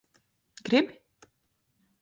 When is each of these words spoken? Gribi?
Gribi? 0.63 0.99